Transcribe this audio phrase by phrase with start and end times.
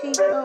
[0.00, 0.44] people.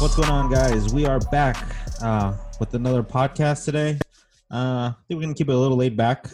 [0.00, 0.92] What's going on, guys?
[0.92, 1.56] We are back
[2.02, 3.98] uh, with another podcast today.
[4.52, 6.26] Uh, I think we're gonna keep it a little laid back.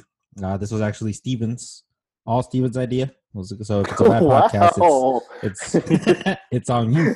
[0.43, 1.85] Uh, this was actually Steven's,
[2.27, 3.13] all Steven's idea.
[3.33, 7.15] So if it's a bad podcast, it's it's, it's on you.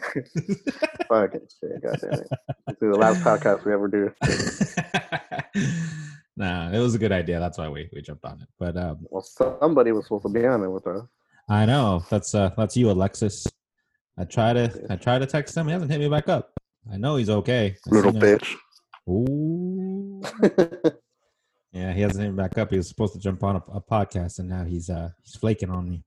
[1.09, 2.29] Fucking shit, goddamn it.
[2.69, 4.13] This is the last podcast we ever do.
[6.41, 7.39] nah, it was a good idea.
[7.39, 8.49] That's why we, we jumped on it.
[8.59, 11.07] But um, Well, somebody was supposed to be on it with us.
[11.49, 13.47] I know that's uh, that's you, Alexis.
[14.19, 15.67] I try to I try to text him.
[15.67, 16.53] He hasn't hit me back up.
[16.93, 17.77] I know he's okay.
[17.87, 18.55] I Little bitch.
[19.09, 20.23] Ooh.
[21.73, 22.71] Yeah, he hasn't even back up.
[22.71, 25.71] He was supposed to jump on a, a podcast, and now he's uh he's flaking
[25.71, 26.03] on me.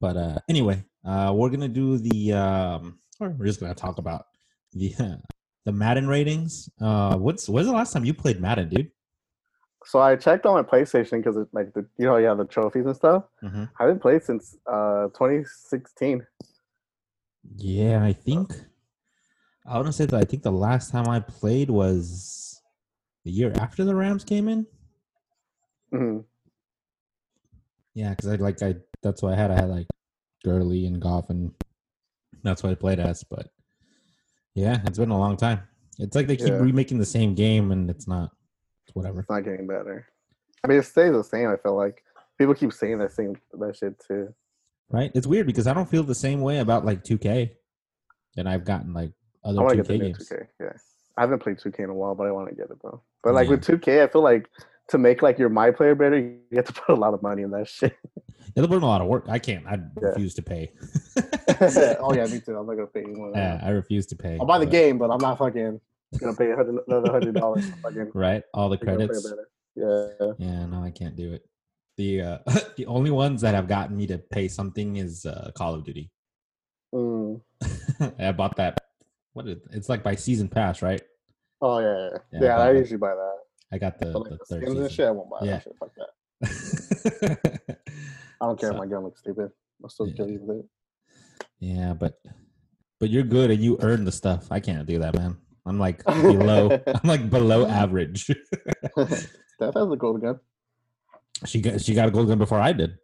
[0.00, 4.26] But uh anyway, uh we're gonna do the um we're just gonna talk about
[4.72, 4.92] the
[5.64, 6.68] the Madden ratings.
[6.80, 8.90] Uh what's when's the last time you played Madden, dude?
[9.84, 12.44] so I checked on my PlayStation because it's like the you know you have the
[12.44, 13.24] trophies and stuff.
[13.42, 13.64] Mm-hmm.
[13.78, 16.24] I haven't played since uh 2016.
[17.56, 18.52] Yeah, I think
[19.66, 22.60] I want to say that I think the last time I played was
[23.24, 24.66] the year after the Rams came in.
[25.90, 26.18] hmm
[27.94, 29.50] Yeah, because I like I that's what I had.
[29.50, 29.88] I had like
[30.44, 31.52] Gurley and Goff, and
[32.42, 33.24] that's what I played as.
[33.24, 33.48] But
[34.54, 35.62] yeah, it's been a long time.
[35.98, 36.58] It's like they keep Yeah.
[36.58, 38.30] remaking the same game, and it's not.
[38.86, 39.20] It's whatever.
[39.20, 40.06] It's not getting better.
[40.64, 41.48] I mean, it stays the same.
[41.48, 42.02] I feel like
[42.38, 44.34] people keep saying that same that shit too.
[44.90, 45.10] Right?
[45.14, 47.56] It's weird because I don't feel the same way about like 2K,
[48.36, 49.12] and I've gotten like
[49.44, 50.28] other 2K get the new games.
[50.28, 50.46] 2K.
[50.60, 50.72] Yeah,
[51.16, 53.02] I haven't played 2K in a while, but I want to get it though.
[53.22, 53.50] But like Yeah.
[53.52, 54.48] with 2K, I feel like
[54.88, 57.42] to make like your my player better, you have to put a lot of money
[57.42, 57.96] in that shit.
[58.54, 59.26] They're putting a lot of work.
[59.28, 59.66] I can't.
[59.66, 60.08] I Yeah.
[60.08, 60.72] refuse to pay.
[62.00, 62.56] oh yeah, me too.
[62.56, 63.32] I'm not gonna pay you more.
[63.34, 63.60] Yeah.
[63.62, 64.36] I refuse to pay.
[64.38, 65.80] I'll buy the but- game, but I'm not fucking
[66.20, 67.68] gonna pay another hundred dollars.
[67.82, 68.42] Fucking Right?
[68.52, 69.34] All the make my player credits.
[69.74, 70.32] Yeah.
[70.38, 71.46] Yeah, no, I can't do it.
[71.96, 72.38] The uh
[72.76, 76.10] the only ones that have gotten me to pay something is uh Call of Duty.
[76.94, 77.40] Mm.
[78.18, 78.78] I bought that.
[79.32, 81.00] What is it's like by season pass, right?
[81.62, 82.18] Oh yeah, yeah.
[82.32, 83.38] Yeah, Yeah, I I usually buy that.
[83.72, 84.90] I got the, like the the third skins and season.
[84.90, 85.50] shit, I won't buy Yeah.
[85.52, 85.76] that shit.
[85.78, 86.10] Fuck that.
[88.40, 89.50] I don't care So- if my gun looks stupid.
[89.82, 90.14] I'll still Yeah.
[90.14, 90.66] kill you with it.
[91.58, 92.20] yeah, but
[93.00, 94.46] but you're good and you earn the stuff.
[94.50, 95.36] I can't do that, man.
[95.66, 96.70] I'm like below.
[96.86, 98.24] I'm like below average.
[98.26, 100.38] Steph has a gold gun.
[101.46, 102.96] she got she got a gold gun before I did.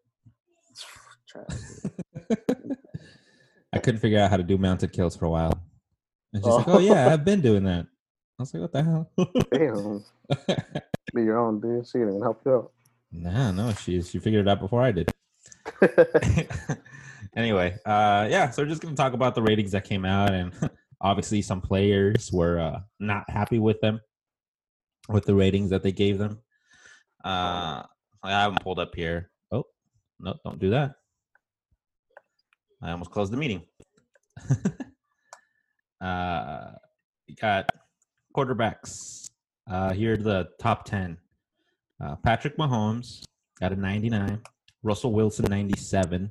[3.73, 5.53] I couldn't figure out how to do mounted kills for a while,
[6.33, 6.57] and she's oh.
[6.57, 6.73] like, Oh.
[6.75, 7.87] "Oh yeah, I've been doing that."
[8.38, 9.10] I was like, "What the hell?"
[9.53, 10.04] Damn.
[11.15, 11.87] Be your own dude.
[11.87, 12.72] She didn't even help you out.
[13.10, 15.10] nah, no, she she figured it out before I did.
[17.37, 20.53] anyway, uh, yeah, so we're just gonna talk about the ratings that came out, and
[21.00, 24.00] obviously some players were uh, not happy with them,
[25.09, 26.41] with the ratings that they gave them.
[27.25, 27.82] Uh,
[28.22, 29.31] I haven't pulled up here.
[29.50, 29.65] Oh,
[30.21, 30.93] no, don't do that.
[32.82, 33.62] I almost closed the meeting.
[36.00, 36.71] uh,
[37.41, 37.71] got
[38.38, 39.31] quarterbacks.
[39.69, 41.19] Uh, here are the top ten.
[42.00, 43.25] Uh, Patrick Mahomes
[43.59, 44.41] got a 99.
[44.84, 46.31] Russell Wilson 97,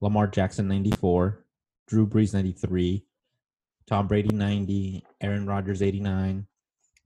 [0.00, 1.44] Lamar Jackson 94,
[1.86, 3.04] Drew Brees 93,
[3.86, 6.46] Tom Brady 90, Aaron Rodgers 89,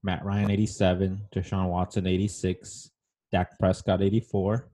[0.02, 2.90] Matt Ryan 87, Deshaun Watson 86,
[3.30, 4.70] Dak Prescott 84,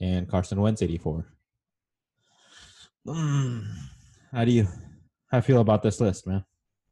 [0.00, 1.26] and Carson Wentz 84.
[3.08, 3.66] Mm,
[4.30, 4.68] how do you
[5.32, 6.44] how feel about this list, man?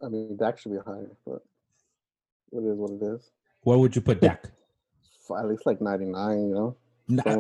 [0.02, 1.42] I mean, Dak should be higher, but
[2.52, 3.30] it is what it is.
[3.62, 4.50] Where would you put Dak?
[5.36, 6.76] At least like 99, you know?
[7.08, 7.22] Nah.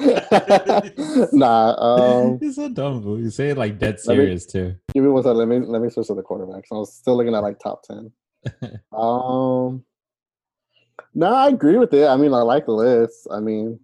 [1.32, 3.02] Nah, um, You're so dumb.
[3.02, 3.18] fool.
[3.20, 4.74] You say it like dead Let me- serious too.
[4.92, 5.38] give me one second.
[5.38, 6.66] Let me, let me switch to the quarterbacks.
[6.72, 8.10] I was still looking at like top 10.
[8.92, 9.84] Um,
[11.14, 12.06] no, I agree with it.
[12.08, 13.26] I mean, I like the list.
[13.30, 13.78] I mean,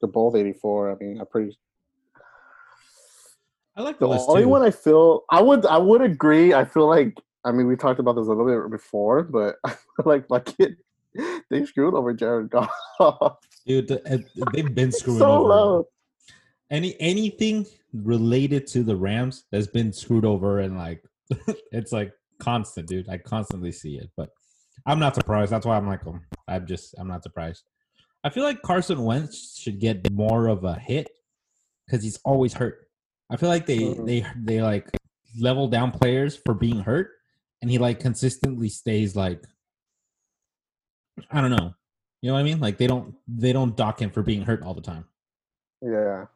[0.00, 0.92] they're both 84.
[0.92, 1.56] I mean, I'm pretty.
[3.76, 6.54] I like the The list only one I feel I would I would agree.
[6.54, 9.76] I feel like I mean we talked about this a little bit before, but I
[10.04, 10.76] like my kid
[11.50, 13.38] they screwed over Jared Goff.
[13.66, 14.18] Dude, uh,
[14.52, 15.48] they've been screwing so over.
[15.48, 15.88] low.
[16.70, 21.04] Any anything related to the Rams has been screwed over, and like
[21.72, 23.08] it's like constant, dude.
[23.08, 24.30] I constantly see it, but
[24.86, 25.52] I'm not surprised.
[25.52, 27.62] That's why I'm like, um, I'm just, I'm not surprised.
[28.24, 31.08] I feel like Carson Wentz should get more of a hit
[31.86, 32.88] because he's always hurt.
[33.30, 34.06] I feel like they Mhm.
[34.06, 34.90] they they like
[35.38, 37.10] level down players for being hurt,
[37.64, 39.42] and he like consistently stays like,
[41.30, 41.72] I don't know.
[42.20, 42.60] You know what I mean?
[42.60, 45.06] Like they don't they don't dock him for being hurt all the time.
[45.80, 46.26] Yeah.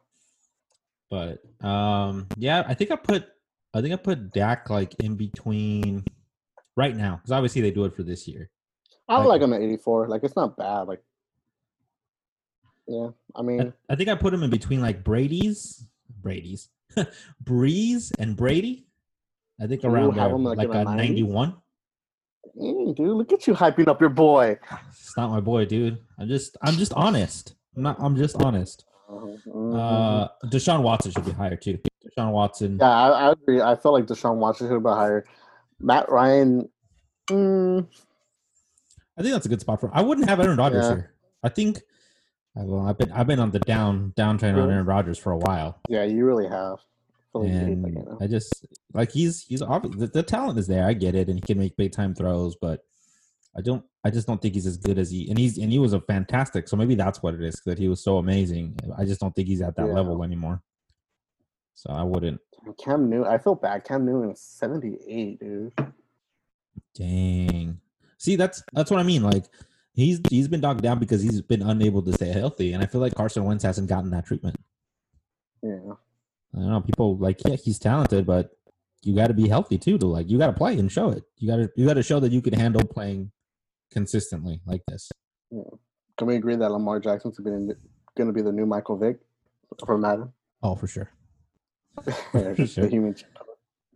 [1.11, 3.27] But um yeah, I think I put
[3.75, 6.03] I think I put Dak like in between
[6.75, 8.49] right now because obviously they do it for this year.
[9.07, 10.07] I Like- like him at 84.
[10.07, 10.87] Like it's not bad.
[10.87, 11.03] Like
[12.87, 15.85] Yeah, I I, mean, I think I put him in between like Brady's,
[16.23, 16.69] Brady's,
[17.43, 18.87] Brees, and Brady.
[19.61, 20.95] I think around there, like, like, a the 90s?
[20.95, 21.55] 91.
[22.57, 24.57] mm, dude, look at you hyping up your boy.
[24.89, 25.97] It's not my boy, dude.
[26.17, 27.55] I'm just, I'm just honest.
[27.75, 27.97] I'm not.
[27.99, 28.85] I'm just honest.
[29.09, 29.75] Mhm.
[29.75, 31.79] Uh, Deshaun Watson should be higher too.
[32.05, 32.77] Deshaun Watson.
[32.79, 33.59] yeah, I, I agree.
[33.61, 35.25] I feel like Deshaun Watson should be higher.
[35.79, 36.69] Matt Ryan,
[37.29, 37.87] mm,
[39.17, 39.89] I think that's a good spot for.
[39.93, 40.95] I wouldn't have Aaron Rodgers Yeah.
[40.95, 41.13] here.
[41.43, 41.81] I think.
[42.55, 45.37] Well, I've been I've been on the down down train on Aaron Rodgers for a
[45.37, 46.79] while, yeah, you really have.
[47.35, 48.07] I like you and.
[48.21, 50.85] I just like he's he's obvious the, the talent is there.
[50.87, 52.83] I get it, and he can make big time throws, but
[53.55, 53.83] I don't.
[54.03, 56.01] I just don't think he's as good as he and he's and he was a
[56.01, 56.67] fantastic.
[56.67, 58.77] So maybe that's what it is that he was so amazing.
[58.97, 59.93] I just don't think he's at that Yeah.
[59.93, 60.61] level anymore.
[61.75, 62.41] So I wouldn't.
[62.83, 63.83] Cam Newton, I feel bad.
[63.85, 65.73] Cam Newton is 78, dude.
[66.95, 67.79] Dang.
[68.17, 69.23] See, that's that's what I mean.
[69.23, 69.45] Like
[69.93, 73.01] he's he's been dogged down because he's been unable to stay healthy, and I feel
[73.01, 74.57] like Carson Wentz hasn't gotten that treatment.
[75.61, 75.93] Yeah.
[76.55, 76.81] I don't know.
[76.81, 78.51] People like, yeah, he's talented, but
[79.03, 79.97] you got to be healthy too.
[79.97, 81.23] To like, you got to play and show it.
[81.37, 83.31] You got to you got to show that you can handle playing
[83.91, 85.11] consistently like this.
[85.51, 87.75] Can we agree that Lamar Jackson's going
[88.17, 89.19] to be the new Michael Vick
[89.85, 90.33] for Madden?
[90.63, 91.09] Oh, for sure.
[92.33, 92.83] Yeah, just Sure.
[92.85, 93.47] the human cheat code.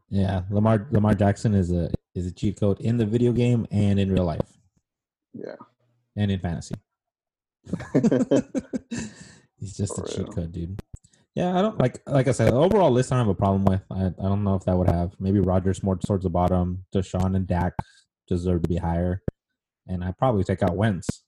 [0.09, 3.99] Yeah, Lamar Lamar Jackson is a is a cheat code in the video game and
[3.99, 4.57] in real life
[5.33, 5.55] Yeah.
[6.15, 6.75] and in fantasy.
[9.57, 10.81] He's just For a cheat code, dude.
[11.35, 13.65] Yeah, I don't like like I said, the overall list I don't have a problem
[13.65, 13.81] with.
[13.89, 16.85] I, I don't know if that would have maybe Rodgers more towards the bottom.
[16.93, 17.73] Deshaun and Dak
[18.27, 19.21] deserve to be higher.
[19.87, 21.23] And I'd probably take out Wentz.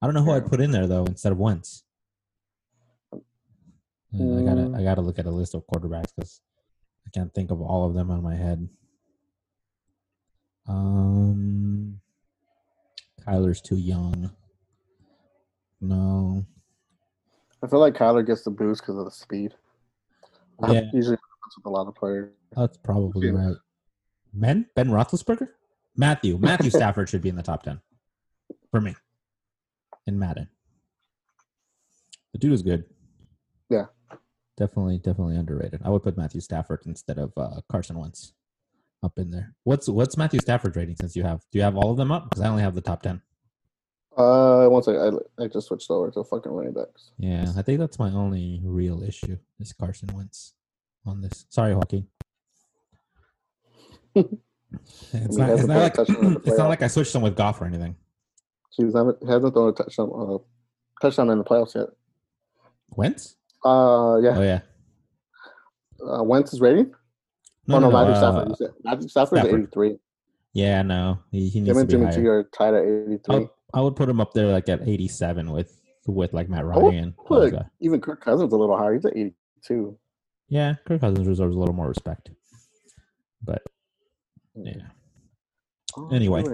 [0.00, 0.30] I don't know who.
[0.30, 1.82] I'd put in there though instead of Wentz.
[4.12, 4.78] Yeah, I gotta Mm.
[4.78, 6.40] I gotta look at a list of quarterbacks because
[7.04, 8.68] I can't think of all of them on my head.
[10.68, 12.00] Um
[13.26, 14.30] Kyler's too young.
[15.80, 16.46] No.
[17.64, 19.54] I feel like Kyler gets the boost because of the speed.
[20.60, 20.80] That Yeah.
[20.92, 22.30] Usually happens with a lot of players.
[22.54, 23.32] That's probably Yeah.
[23.32, 23.56] right.
[24.34, 25.48] Ben Ben Roethlisberger,
[25.96, 27.80] Matthew Matthew Stafford should be in the top ten
[28.70, 28.94] for me
[30.06, 30.48] in Madden.
[32.32, 32.84] The dude is good.
[33.70, 33.86] Yeah.
[34.56, 35.80] definitely definitely underrated.
[35.84, 38.34] I would put Matthew Stafford instead of uh, Carson Wentz
[39.02, 39.54] up in there.
[39.64, 40.96] What's what's Matthew Stafford's rating?
[40.96, 42.28] Since you have, do you have all of them up?
[42.30, 43.22] Because I only have the top ten.
[44.16, 45.20] Uh, one second.
[45.38, 47.10] I, I just switched over to fucking running backs.
[47.18, 50.54] Yeah, I think that's my only real issue is Carson Wentz
[51.04, 51.46] on this.
[51.50, 52.06] Sorry, Joaquin.
[55.12, 57.22] It's he not, it's not like touchdown in the it's not like I switched him
[57.22, 57.94] with Goff or anything.
[58.70, 60.38] He hasn't, thrown a touchdown, uh,
[61.00, 61.86] touchdown in the playoffs yet.
[62.90, 63.36] Wentz?
[63.64, 64.36] Uh, yeah.
[64.36, 64.60] Oh yeah.
[66.04, 66.92] Uh, Wentz's rating?
[67.66, 68.74] No, oh, no, no, Matthew uh, Stafford.
[68.82, 69.60] Matthew Stafford's Stafford.
[69.60, 69.96] 83.
[70.52, 72.38] Yeah, no, he, he needs Him to be Jimmy G higher.
[72.38, 73.18] are tied at 83.
[73.28, 76.64] I would, I would put him up there like at 87 with with like Matt
[76.64, 77.14] Ryan.
[77.28, 77.52] guys.
[77.80, 78.94] even Kirk Cousins a little higher.
[78.94, 79.98] He's at 82.
[80.48, 82.30] Yeah, Kirk Cousins deserves a little more respect.
[83.42, 83.62] But
[84.54, 84.74] yeah,
[85.96, 86.44] Oh, Anyway.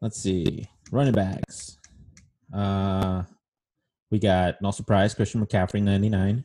[0.00, 1.78] let's see running backs.
[2.52, 3.22] Uh,
[4.10, 6.44] we got no surprise Christian McCaffrey 99,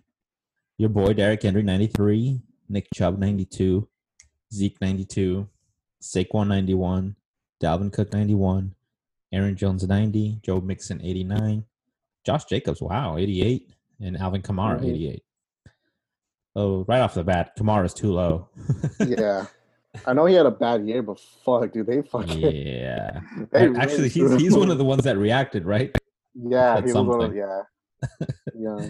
[0.77, 3.87] your boy Derrick Henry 93, Nick Chubb 92,
[4.53, 5.47] Zeke 92,
[6.01, 7.15] Saquon 91,
[7.61, 8.73] Dalvin Cook 91,
[9.31, 11.65] Aaron Jones 90, Joe Mixon 89,
[12.25, 13.69] Josh Jacobs, wow, 88,
[14.01, 14.89] and Alvin Kamara Mhm.
[14.89, 15.23] 88.
[16.55, 18.49] Oh, right off the bat, Kamara's too low.
[18.99, 19.45] yeah.
[20.05, 22.39] I know he had a bad year, but fuck, dude, they fucking.
[22.39, 23.21] yeah.
[23.51, 25.95] they Actually, he's he's one of the ones that reacted, right?
[26.35, 27.63] Yeah, he was one of yeah.
[28.55, 28.89] yeah.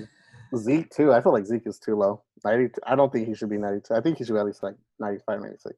[0.56, 1.14] Zeke too.
[1.14, 2.24] I feel like Zeke is too low.
[2.44, 3.94] 90, I don't think he should be 92.
[3.94, 5.76] I think he should be at least like 95, 96.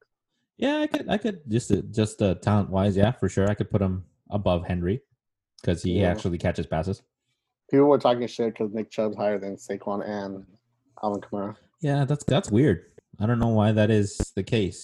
[0.57, 3.49] Yeah, I could, I could just, uh, just uh, talent wise, yeah, for sure.
[3.49, 5.01] I could put him above Henry
[5.61, 6.09] because he Yeah.
[6.11, 7.01] actually catches passes.
[7.69, 10.45] People were talking shit because Nick Chubb's higher than Saquon and
[11.03, 11.55] Alvin Kamara.
[11.81, 12.85] Yeah, that's that's weird.
[13.19, 14.83] I don't know why that is the case.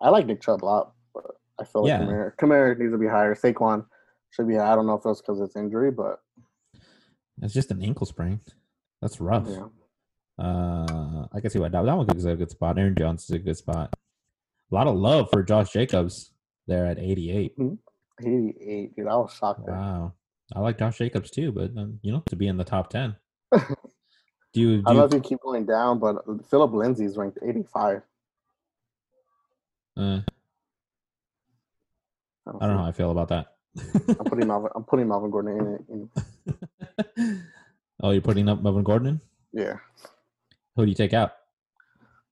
[0.00, 1.24] I like Nick Chubb a lot, but
[1.58, 2.00] I feel like Yeah.
[2.06, 3.34] Kamara, Kamara needs to be higher.
[3.34, 3.86] Saquon
[4.30, 4.58] should be.
[4.58, 6.20] I don't know if that's because it's injury, but
[7.42, 8.40] It's just an ankle sprain.
[9.00, 9.46] That's rough.
[9.48, 9.66] yeah.
[10.38, 12.78] Uh, I can see why that, that one is a good spot.
[12.78, 13.94] Aaron Jones is a good spot.
[14.70, 16.32] A lot of love for Josh Jacobs
[16.66, 17.56] there at 88.
[18.20, 19.06] 88, dude.
[19.06, 19.60] I was shocked.
[19.66, 20.14] Wow,
[20.54, 23.16] I like Josh Jacobs too, but um, you know, to be in the top 10.
[24.52, 24.76] Do you?
[24.78, 26.16] Do I don't know you if you keep going down, but
[26.48, 28.02] Phillip Lindsay's ranked 85.
[29.96, 30.26] uh, I
[32.46, 33.54] don't know how I feel about that.
[34.08, 34.70] I'm putting Melvin.
[34.74, 36.10] I'm putting Melvin Gordon in.
[37.14, 37.44] in
[38.02, 39.20] oh, you're putting up Melvin Gordon?
[39.52, 39.60] in?
[39.62, 39.76] yeah,
[40.74, 41.32] Who do you take out?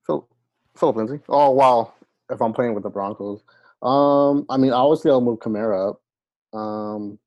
[0.05, 0.29] Phil,
[0.77, 1.21] Phillip Lindsay.
[1.29, 1.93] Oh wow!
[2.31, 3.43] If I'm playing with the Broncos,
[3.83, 6.59] um, I mean, obviously I'll move Kamara up.
[6.59, 7.19] Um,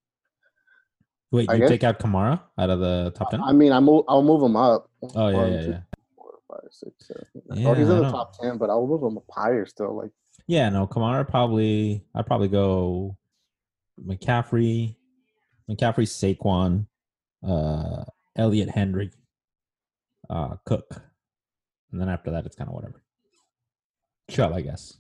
[1.32, 3.42] Wait, I you guess- take out Kamara out of the top ten?
[3.42, 4.90] I mean, I move, I'll move him up.
[5.16, 5.80] Oh yeah, One, yeah, two, yeah.
[6.18, 7.66] four, five, six, seven, eight, nine.
[7.68, 9.96] oh, he's in I the top ten, but I'll move him up higher still.
[9.96, 10.12] Like,
[10.48, 12.04] Yeah, no, Kamara probably.
[12.16, 13.18] I'd probably go
[14.06, 14.96] McCaffrey,
[15.70, 16.06] McCaffrey,
[16.38, 16.88] Saquon,
[17.48, 18.04] uh,
[18.36, 19.12] Elliott Henry,
[20.30, 21.02] uh, Cook,
[21.92, 23.02] and then after that, it's kind of whatever.
[24.30, 24.98] Chubb, I guess.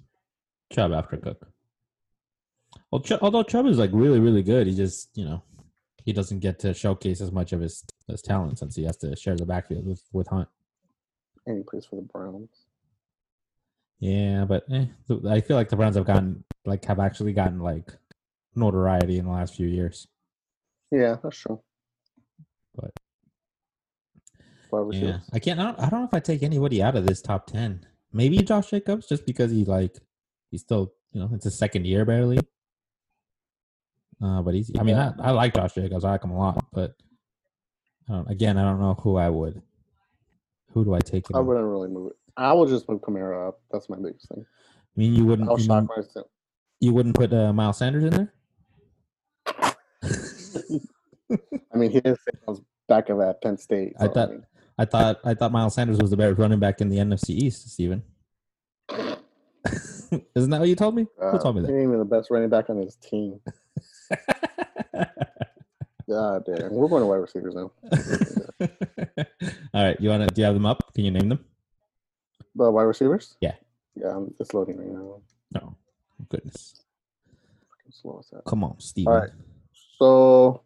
[0.71, 1.47] Chubb after Cook.
[2.91, 5.43] Well, Chubb, although Chubb is like really, really good, he just you know
[6.03, 9.15] he doesn't get to showcase as much of his his talent since he has to
[9.15, 10.49] share the backfield with with Hunt.
[11.45, 12.49] and he plays for the Browns.
[13.99, 14.85] Yeah, but eh,
[15.29, 17.91] I feel like the Browns have gotten like have actually gotten like
[18.55, 20.07] notoriety in the last few years.
[20.91, 21.61] Yeah, that's true.
[22.75, 22.91] But-
[24.93, 25.19] Yeah.
[25.33, 25.59] I can't.
[25.59, 27.85] I don't, I don't know if I take anybody out of this top ten.
[28.13, 29.97] Maybe Josh Jacobs, just because he like
[30.51, 32.38] he's still you know it's his second year barely.
[34.22, 34.70] Uh, but he's.
[34.77, 36.03] I mean, I, I like Josh Jacobs.
[36.05, 36.63] I like him a lot.
[36.72, 36.93] But
[38.08, 39.60] I don't, again, I don't know who I would.
[40.74, 41.27] Who do I take?
[41.27, 42.17] him I wouldn't really move it.
[42.38, 43.60] I will just move Kamara up.
[43.72, 44.46] That's my biggest thing.
[44.46, 45.50] I mean, you wouldn't.
[45.50, 46.27] I'll You, shock myself.
[46.79, 48.34] you wouldn't put uh, Miles Sanders in there.
[51.74, 52.17] I mean, he is
[52.88, 53.93] back of at Penn State.
[54.00, 54.46] I so, thought- mean,
[54.77, 57.70] I thought I thought Miles Sanders was the better running back in the NFC East,
[57.72, 58.03] Steven.
[60.35, 61.07] Isn't that what you told me?
[61.17, 63.39] Who uh, told me he ain't even the best running back on his team.
[66.09, 66.73] God damn.
[66.73, 67.71] We're going to wide receivers now.
[69.73, 70.33] All right, you want to?
[70.33, 70.93] Do you have them up?
[70.93, 71.45] Can you name them?
[72.55, 73.35] The wide receivers?
[73.39, 73.53] Yeah.
[73.95, 75.21] Yeah, I'm just loading right now.
[75.53, 75.75] No,
[76.29, 76.81] goodness.
[77.91, 78.43] Slow as that.
[78.45, 79.13] Come on, Steven.
[79.13, 79.29] All right.
[79.97, 80.63] So,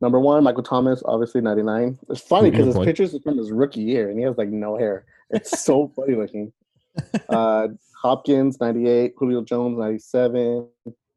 [0.00, 1.98] number one, Michael Thomas, obviously 99.
[2.10, 4.76] It's funny because his pictures is from his rookie year and he has like no
[4.76, 5.04] hair.
[5.30, 6.52] It's so funny looking.
[7.28, 7.68] Uh,
[8.02, 9.14] Hopkins, 98.
[9.16, 10.66] Julio Jones, 97.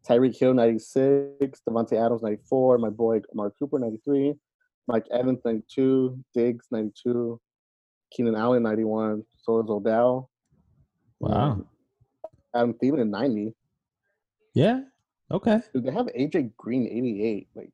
[0.07, 1.61] Tyreek Hill, 96.
[1.67, 2.77] Davante Adams, 94.
[2.77, 4.35] My boy Amari Cooper, 93.
[4.87, 6.17] Mike Evans, 92.
[6.33, 7.39] Diggs, 92.
[8.11, 9.23] Keenan Allen, 91.
[9.37, 10.29] So is Odell.
[11.19, 11.65] Wow.
[12.53, 13.53] Adam Thielen, 90.
[14.53, 14.81] Yeah.
[15.31, 15.59] Okay.
[15.73, 17.47] Dude, they have AJ Green, 88.
[17.55, 17.71] Like,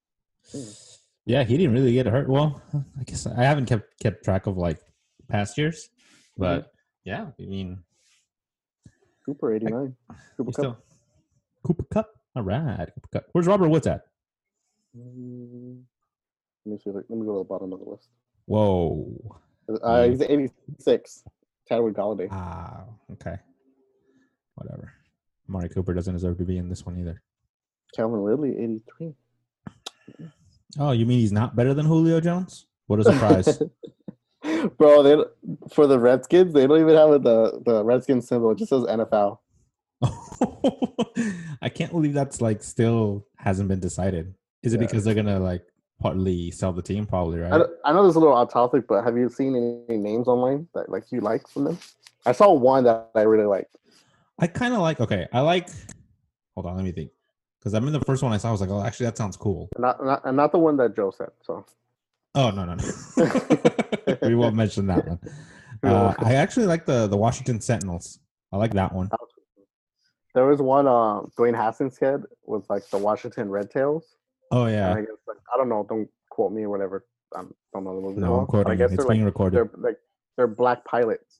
[1.25, 2.29] Yeah, he didn't really get hurt.
[2.29, 2.61] Well,
[2.99, 4.79] I guess I haven't kept kept track of like
[5.27, 5.89] past years,
[6.37, 6.71] but
[7.03, 7.83] yeah, I mean,
[9.25, 9.95] Cooper, 89.
[10.37, 10.53] Cooper Kupp.
[10.53, 10.77] still
[11.63, 12.15] Cooper Kupp.
[12.35, 13.25] All right, Cooper Kupp.
[13.33, 14.01] Where's Robert Woods at?
[14.97, 15.81] Mm,
[16.65, 16.89] Let me see.
[16.91, 18.09] Let me go to the bottom of the list.
[18.45, 19.39] Whoa.
[19.81, 21.23] Uh, he's 86.
[21.67, 22.27] Chadwick Golladay.
[22.31, 23.37] Ah, okay.
[24.55, 24.91] Whatever.
[25.47, 27.21] Amari Cooper doesn't deserve to be in this one either.
[27.95, 29.13] Calvin Ridley, 83.
[30.79, 32.65] Oh, you mean he's not better than Julio Jones?
[32.87, 33.61] What a surprise.
[34.77, 35.23] Bro, they
[35.73, 38.51] for the Redskins, they don't even have the the Redskins symbol.
[38.51, 39.39] It just says NFL.
[41.61, 44.33] I can't believe that's like still hasn't been decided.
[44.63, 44.87] Is it Yeah.
[44.87, 45.63] because they're gonna like
[45.99, 47.05] partly sell the team?
[47.05, 47.53] Probably, right?
[47.53, 49.55] I, I know this is a little off topic, but have you seen
[49.87, 51.77] any names online that like you like from them?
[52.25, 53.75] I saw one that I really liked.
[54.39, 54.99] I kind of like.
[54.99, 55.69] Okay, I like.
[56.55, 57.11] Hold on, let me think.
[57.59, 59.37] Because I mean, the first one I saw I was like, oh, actually, that sounds
[59.37, 59.69] cool.
[59.77, 61.29] Not not and not the one that Joe said.
[61.43, 61.63] So
[62.35, 64.17] Oh no no no.
[64.21, 65.19] we won't mention that one.
[65.83, 68.19] Uh, I actually like the the Washington Sentinels.
[68.53, 69.09] I like that one.
[70.33, 74.15] there was one uh, Dwayne Haskins kid was like the Washington Red Tails.
[74.51, 74.93] Oh yeah.
[74.93, 77.05] I guess like I don't know, don't quote me or whatever.
[77.35, 78.21] I don't know the movie.
[78.21, 79.55] No, I'm but I guess It's they're being like recorded.
[79.57, 79.97] they're like
[80.37, 81.39] they're black pilots.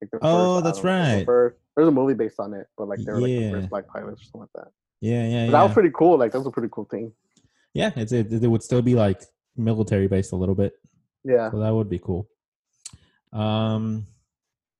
[0.00, 1.26] Like the Oh, I that's know, right.
[1.26, 4.20] first- there's a movie based on it, but like they're like the first black pilots
[4.20, 4.72] or something like that.
[5.00, 6.18] Yeah yeah But that was pretty cool.
[6.18, 7.12] Like that was a pretty cool thing.
[7.74, 9.22] Yeah, it's it, it would still be like
[9.58, 10.72] military based a little bit.
[11.24, 11.50] Yeah.
[11.50, 12.28] So that would be cool.
[13.32, 14.06] Um,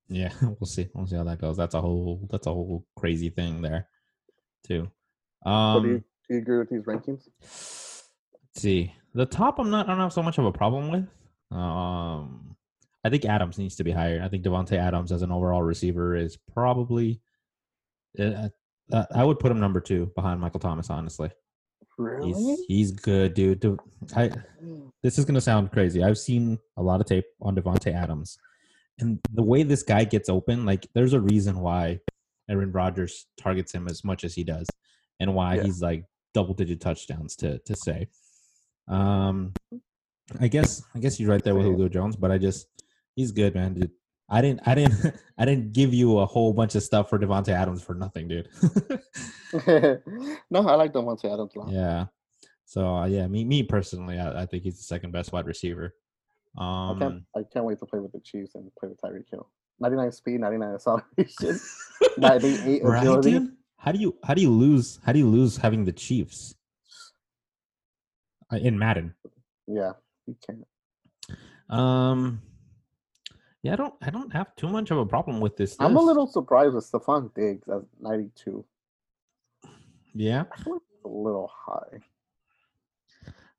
[0.07, 0.87] yeah, we'll see.
[0.93, 1.57] We'll see how that goes.
[1.57, 3.87] That's a whole that's a whole crazy thing there,
[4.65, 4.89] too.
[5.43, 7.27] So Um, do you do you agree with these rankings?
[7.41, 8.09] let's
[8.55, 9.59] see the top.
[9.59, 9.87] I'm not.
[9.87, 11.07] I don't have so much of a problem with.
[11.57, 12.55] Um,
[13.03, 14.21] I think Adams needs to be higher.
[14.23, 17.21] I think Davante Adams as an overall receiver is probably.
[18.19, 18.49] Uh,
[19.13, 20.89] I would put him number two behind Michael Thomas.
[20.89, 21.29] Honestly,
[21.99, 22.31] Really?
[22.33, 23.59] he's he's good, dude.
[23.59, 23.79] Dude,
[24.15, 24.31] I
[25.03, 26.01] this is gonna sound crazy.
[26.01, 28.37] I've seen a lot of tape on Davante Adams,
[28.99, 31.99] and the way this guy gets open, like there's a reason why
[32.49, 34.65] Aaron Rodgers targets him as much as he does,
[35.19, 35.63] and why Yeah.
[35.63, 38.07] he's like double digit touchdowns to to say.
[38.87, 39.53] Um,
[40.39, 41.65] I guess I guess you're right there with.
[41.65, 42.67] Julio Jones, but I just
[43.15, 43.73] he's good, man.
[43.73, 43.91] Dude.
[44.29, 47.49] I didn't I didn't I didn't give you a whole bunch of stuff for Davante
[47.49, 48.47] Adams for nothing, dude.
[50.49, 51.71] no, I like Davante Adams a lot.
[51.71, 52.05] Yeah.
[52.65, 55.95] So uh, yeah, me me personally, I, I think he's the second best wide receiver.
[56.57, 58.99] Um, I can't Um, I can't wait to play with the Chiefs and play with
[59.01, 59.49] Tyreek Hill.
[59.79, 61.59] 99 speed, 99 acceleration,
[62.17, 63.31] 98 right, agility.
[63.31, 63.51] dude?
[63.77, 66.53] How do you how do you lose how do you lose having the Chiefs
[68.51, 69.13] Uh, in Madden?
[69.67, 69.93] Yeah,
[70.27, 70.65] you can't.
[71.69, 72.41] Um,
[73.63, 75.75] yeah, I don't, I don't have too much of a problem with this.
[75.79, 78.63] I'm a little surprised with Stefon Diggs at 92.
[80.13, 80.43] yeah.
[80.51, 81.99] I feel like it's a little high.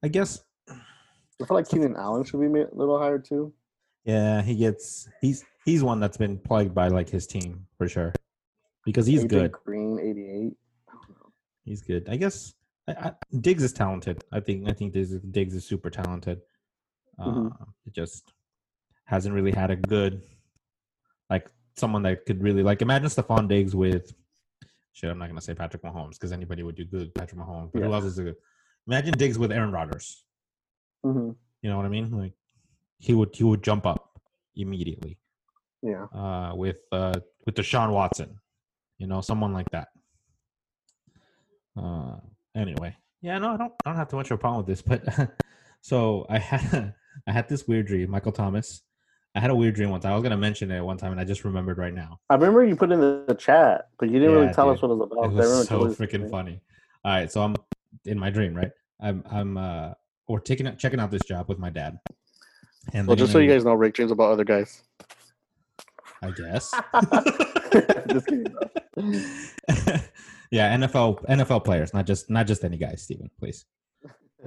[0.03, 0.75] I guess, I
[1.47, 3.53] feel like Keenan Allen should be a little higher too.
[4.05, 8.13] yeah, he gets, he's, he's one that's been plagued by like his team for sure,
[8.85, 9.53] because he's good.
[9.53, 10.57] Green, 88.
[11.65, 12.09] He's good.
[12.09, 12.55] I guess
[12.89, 14.25] I, I, Diggs is talented.
[14.33, 16.41] I think, I think Diggs, is- Diggs is super talented.
[17.19, 17.67] Uh, Mhm.
[17.87, 18.33] It just
[19.11, 20.23] hasn't really had a good,
[21.29, 22.81] like someone that could really like.
[22.81, 24.13] Imagine Stefon Diggs with,
[24.93, 25.11] shit.
[25.11, 27.73] I'm not gonna say Patrick Mahomes because anybody would do good Patrick Mahomes.
[27.73, 27.95] But who Yeah.
[27.97, 28.37] else is good?
[28.87, 30.25] Imagine Diggs with Aaron Rodgers.
[31.03, 31.31] hmm
[31.63, 32.11] You know what I mean?
[32.17, 32.35] Like
[32.99, 34.21] he would he would jump up
[34.55, 35.19] immediately.
[35.83, 36.05] Yeah.
[36.15, 37.15] Uh, with uh
[37.47, 38.39] with Deshaun Watson,
[38.99, 39.89] you know, someone like that.
[41.77, 42.17] Uh,
[42.55, 44.83] anyway, yeah, no, I don't I don't have too much of a problem with this,
[44.83, 45.03] but
[45.81, 46.95] so I had
[47.27, 48.83] I had this weird dream, Michael Thomas.
[49.35, 50.05] I had a weird dream once.
[50.05, 52.19] I was gonna mention it one time, and I just remembered right now.
[52.31, 54.77] I remember you put in the, the chat, but you didn't Yeah, really tell dude.
[54.77, 55.25] us what it was about.
[55.33, 56.29] it was so freaking forgetting.
[56.31, 56.63] funny.
[57.05, 57.55] All right, so I'm
[58.05, 58.71] in my dream, right?
[59.01, 59.93] I'm I'm uh
[60.27, 61.99] or taking out checking out this job with my dad.
[62.93, 64.83] And Well, just so you guys know, Rick dreams about other guys.
[66.23, 66.73] I guess.
[68.09, 68.45] just kidding.
[68.45, 68.61] bro.
[70.51, 73.65] yeah, NFL NFL players, not just not just any guys, Steven, please.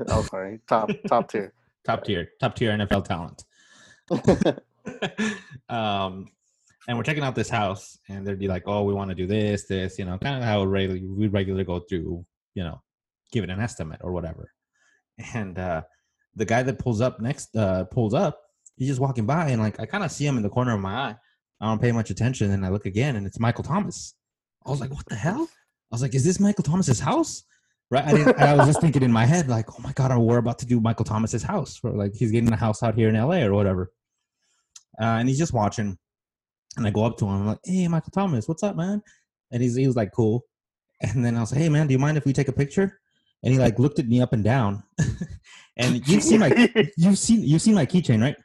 [0.09, 0.59] Oh, sorry.
[0.67, 1.53] Top top tier.
[1.85, 3.43] Top tier, top tier NFL talent.
[5.69, 6.27] um
[6.87, 9.27] and we're checking out this house and they'd be like, Oh, we want to do
[9.27, 12.25] this, this, you know, kind of how regularly we regularly go through,
[12.55, 12.81] you know,
[13.31, 14.51] give it an estimate or whatever.
[15.33, 15.83] And uh
[16.35, 18.41] the guy that pulls up next uh pulls up,
[18.75, 20.81] he's just walking by and like I kind of see him in the corner of
[20.81, 21.15] my eye.
[21.61, 24.15] I don't pay much attention and I look again and it's Michael Thomas.
[24.65, 25.47] I was like, What the hell?
[25.91, 27.43] I was like, Is this Michael Thomas's house?
[27.93, 28.27] Right.
[28.39, 30.65] I I was just thinking in my head, like, oh my god, we're about to
[30.65, 31.79] do Michael Thomas's house.
[31.83, 33.91] Or like he's getting a house out here in LA or whatever.
[34.99, 35.97] Uh, and he's just watching.
[36.77, 39.01] And I go up to him, I'm like, hey, Michael Thomas, what's up, man?
[39.51, 40.45] And he's he was like, cool.
[41.01, 42.99] And then I was like, hey man, do you mind if we take a picture?
[43.43, 44.83] And he like looked at me up and down.
[45.77, 48.37] and you've seen my you've seen you've seen my keychain, right?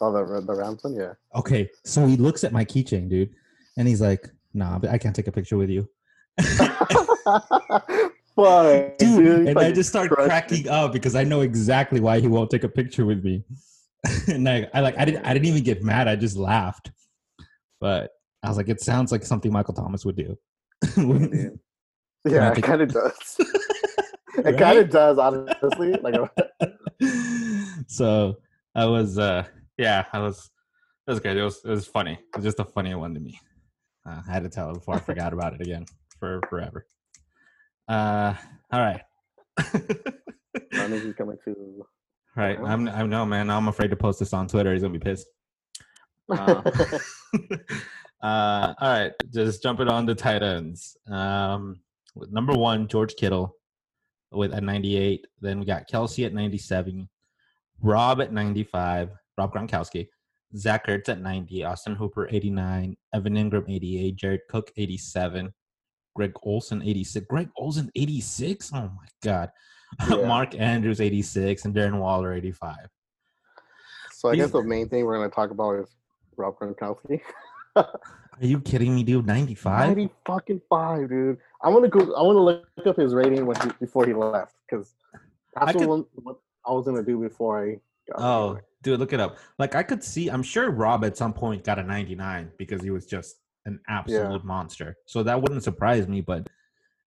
[0.00, 1.14] oh, the the Rams one, yeah.
[1.34, 1.70] Okay.
[1.84, 3.30] So he looks at my keychain, dude,
[3.76, 5.88] and he's like, nah, but I can't take a picture with you.
[8.36, 12.28] Fuck, dude, you and I just start cracking up because I know exactly why he
[12.28, 13.44] won't take a picture with me.
[14.28, 16.08] and I, I like I didn't I didn't even get mad.
[16.08, 16.90] I just laughed.
[17.80, 18.10] But
[18.42, 20.36] I was like, it sounds like something Michael Thomas would do.
[22.24, 23.36] Yeah, it kind of does.
[24.38, 24.58] It Right?
[24.58, 25.92] kind of does, honestly.
[26.00, 26.14] Like,
[27.88, 28.36] so
[28.74, 29.44] I was uh
[29.76, 30.50] yeah, I was
[31.06, 31.36] it was good.
[31.36, 32.12] It was it was funny.
[32.12, 33.40] It was just a funny one to me.
[34.08, 35.86] Uh, I had to tell it before I forgot about it again
[36.20, 36.86] for forever.
[37.88, 38.34] Uh
[38.72, 39.02] all right.
[41.16, 41.86] Coming to.
[42.38, 42.56] Right.
[42.60, 43.50] I'm I know, man.
[43.50, 44.72] I'm afraid to post this on Twitter.
[44.72, 45.26] He's gonna be pissed.
[46.30, 46.62] Uh,
[48.22, 50.94] uh, all right, just jumping on the tight ends.
[51.10, 51.80] Um,
[52.30, 53.56] number one, George Kittle
[54.30, 55.26] with a 98.
[55.40, 57.08] Then we got Kelce at 97,
[57.80, 60.08] Rob at 95, Rob Gronkowski,
[60.54, 65.50] Zach Ertz at 90, Austin Hooper 89, Evan Engram 88, Jared Cook 87,
[66.14, 67.26] Greg Olsen 86.
[67.26, 68.70] Greg Olsen 86?
[68.74, 69.50] Oh my god.
[70.08, 70.26] Yeah.
[70.26, 72.76] Mark Andrews 86 and Darren Waller 85.
[74.12, 75.88] so I These- guess the main thing we're going to talk about is
[76.36, 77.20] Rob Gronkowski.
[77.76, 77.86] Are
[78.40, 79.26] you kidding me, dude?
[79.26, 79.96] 95?
[79.96, 81.38] 90 fucking five, dude.
[81.62, 82.14] I want to go.
[82.14, 84.94] I want to look up his rating when he, before he left because
[85.54, 87.80] that's I could- what, what I was gonna do before I.
[88.12, 88.64] Got Oh, here.
[88.82, 89.38] dude, look it up.
[89.58, 92.90] Like I could see, I'm sure Rob at some point got a 99 because he
[92.90, 94.96] was just an absolute monster.
[95.06, 96.20] So that wouldn't surprise me.
[96.20, 96.48] But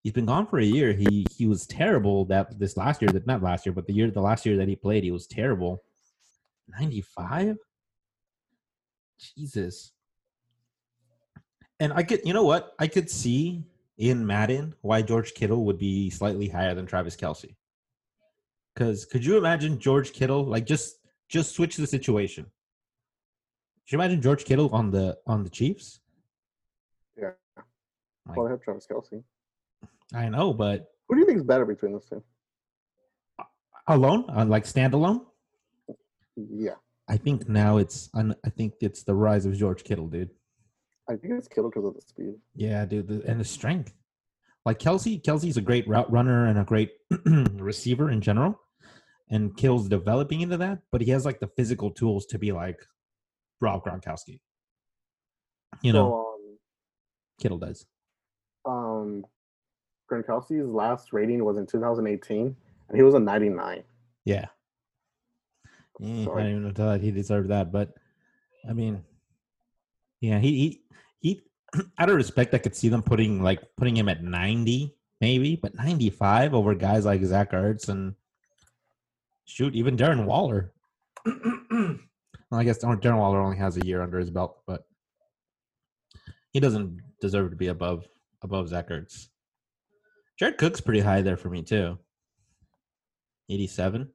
[0.04, 0.94] he's been gone for a year.
[0.94, 3.10] He he was terrible that this last year.
[3.12, 5.28] That not last year, but the year the last year that he played, he was
[5.28, 5.84] terrible.
[6.80, 7.58] 95.
[9.36, 9.92] Jesus.
[11.80, 12.74] And I could, you know what?
[12.80, 13.64] I could see
[13.98, 17.56] in Madden why George Kittle would be slightly higher than Travis Kelce.
[18.74, 20.96] Because could you imagine George Kittle like just
[21.28, 22.46] just switch the situation?
[22.46, 26.00] Could you imagine George Kittle on the on the Chiefs?
[27.18, 27.32] Yeah.
[28.28, 29.24] Like, Well, I have Travis Kelce.
[30.14, 32.24] I know, but Who do you think is better between those two?
[33.88, 35.26] alone, on like standalone,
[36.36, 36.76] Yeah,
[37.10, 40.30] I think now it's I I think it's the rise of George Kittle, dude.
[41.10, 42.36] I think it's Kittle because of the speed.
[42.56, 43.94] Yeah, dude, the, and the strength.
[44.66, 46.92] Like Kelce, Kelce's a great route runner and a great
[47.26, 48.60] receiver in general,
[49.30, 50.80] and Kittle's developing into that.
[50.92, 52.80] But he has like the physical tools to be like
[53.60, 54.40] Rob Gronkowski.
[55.82, 56.38] You know, so,
[57.42, 57.86] Kittle does.
[58.66, 59.26] um, um,
[60.12, 62.56] Gronkowski's last rating was in 2018,
[62.90, 63.84] and he was a 99.
[64.26, 64.48] Yeah,
[66.02, 67.94] Eh, I don't even know that he deserved that, but
[68.68, 69.04] I mean,
[70.20, 70.82] yeah, he he
[71.20, 71.42] he.
[72.00, 75.76] Out of respect, I could see them putting like putting him at ninety, maybe, but
[75.76, 78.16] ninety five over guys like Zach Ertz and
[79.46, 80.74] shoot, even Darren Waller.
[81.26, 82.00] well,
[82.52, 84.86] I guess Darren Waller only has a year under his belt, but
[86.52, 88.06] he doesn't deserve to be above
[88.42, 89.28] above Zach Ertz.
[90.42, 92.00] Jared Cook's pretty high there for me too.
[93.48, 94.10] Eighty seven.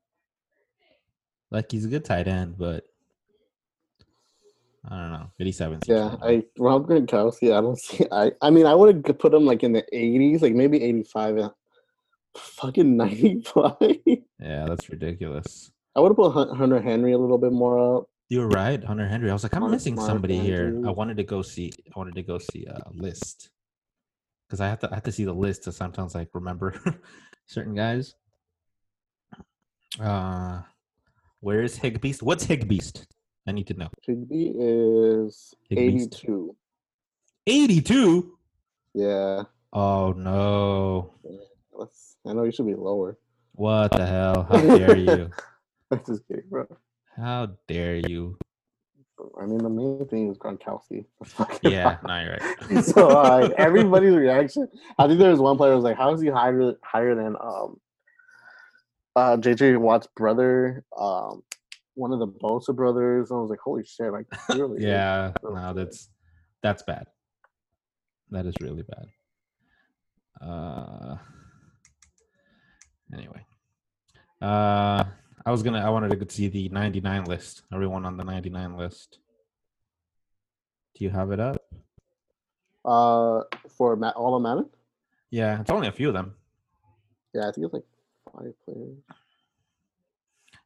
[1.53, 2.83] Like he's a good tight end, but
[4.89, 5.31] I don't know.
[5.39, 5.79] 87.
[5.87, 6.17] Yeah.
[6.21, 7.57] I Rob Gronkowski.
[7.57, 8.07] I don't see.
[8.11, 11.37] I I mean, I would have put him like in the 80s, like maybe 85.
[11.37, 11.51] and
[12.37, 13.75] Fucking 95.
[14.41, 15.71] yeah, that's ridiculous.
[15.95, 18.07] I would have put Hunter Henry a little bit more up.
[18.31, 19.31] You were right, Hunter Henry.
[19.31, 20.83] I was like, I'm Mark- missing somebody here.
[20.85, 21.71] I wanted to go see.
[21.95, 23.51] I wanted to go see a list
[24.47, 24.91] because I have to.
[24.91, 26.75] I have to see the list to sometimes like remember
[27.47, 28.15] certain guys.
[30.01, 30.63] Uh,
[31.41, 32.23] where is Higbeast?
[32.23, 33.07] What's Higbeast?
[33.47, 33.89] I need to know.
[34.07, 36.25] Higbee is Higbeast.
[36.25, 36.57] 82.
[37.47, 38.39] 82.
[38.95, 41.13] Yeah, Oh no!
[42.27, 43.19] I know you should be lower.
[43.53, 44.47] What the hell?
[44.49, 45.31] How dare you?
[45.91, 46.67] I'm just kidding, bro.
[47.15, 48.39] How dare you?
[49.41, 51.05] I mean, the main thing is Gronkowski.
[51.62, 52.85] Yeah, no, you're right.
[52.85, 54.69] so like everybody's reaction.
[54.99, 57.37] I think there was one player who was like, "How is he higher higher than
[57.41, 57.81] um
[59.15, 61.43] uh JJ Watt's brother, um
[61.95, 64.83] one of the Bosa brothers?" And I was like, "Holy shit!" Like, really?
[64.83, 66.09] yeah, so no, that's
[66.62, 67.07] that's bad.
[68.31, 69.07] That is really bad.
[70.47, 71.17] Uh
[73.12, 73.45] anyway.
[74.41, 75.05] Uh
[75.47, 77.63] I was gonna I wanted to see the 99 list.
[77.73, 79.21] Everyone on the 99 list.
[80.97, 81.57] Do you have it up?
[82.85, 84.69] Uh, for Matt, all of Madden.
[85.31, 86.35] Yeah, it's only a few of them.
[87.33, 87.85] Yeah, I think it's like
[88.33, 88.97] five players.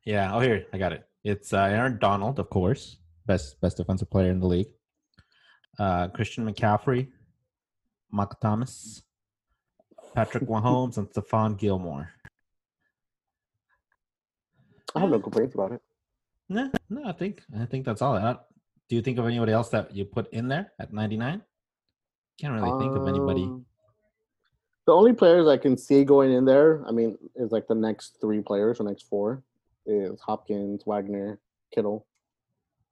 [0.07, 1.07] Yeah, oh here, I got it.
[1.25, 4.69] It's uh, Aaron Donald, of course, best best defensive player in the league.
[5.79, 7.09] Uh, Christian McCaffrey,
[8.11, 9.03] Mike Thomas,
[10.15, 12.15] Patrick Mahomes, and Stephon Gilmore.
[14.95, 15.81] I have no complaints about it.
[16.49, 18.15] No, no, I think I think that's all.
[18.15, 18.35] Uh,
[18.89, 21.43] do you think of anybody else that you put in there at ninety nine?
[22.41, 23.45] Can't really think of anybody.
[23.45, 23.67] Um,
[24.87, 28.17] The only players I can see going in there, I mean, is like the next
[28.21, 29.43] three players or next four
[29.87, 31.39] is Hopkins, Wagner,
[31.73, 32.07] Kittle,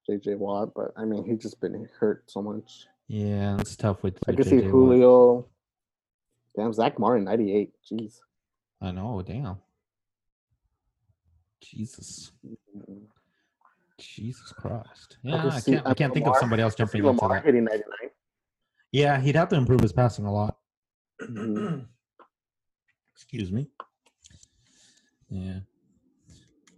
[0.08, 0.72] JJ Watt.
[0.74, 2.86] But I mean, he's just been hurt so much.
[3.08, 4.18] Yeah, it's tough with.
[4.28, 4.70] I with can see JJ Watt.
[4.70, 5.46] Julio.
[6.56, 7.72] Damn, Zack Martin, 98.
[7.90, 8.18] Jeez.
[8.80, 9.22] I know.
[9.22, 9.56] Damn.
[11.70, 12.32] Jesus.
[13.98, 15.18] Jesus Christ.
[15.24, 15.86] I Yeah, can I see- can't.
[15.86, 17.44] I I can't mean, think of somebody else jumping into Lamar that.
[17.44, 18.10] hitting 99.
[18.92, 20.56] Yeah, he'd have to improve his passing a lot.
[21.20, 21.86] Mhm.
[23.14, 23.68] Excuse me.
[25.28, 25.60] Yeah.